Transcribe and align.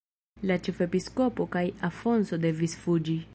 La 0.51 0.55
ĉefepiskopo 0.67 1.47
kaj 1.57 1.63
Afonso 1.91 2.41
devis 2.47 2.77
fuĝi. 2.87 3.19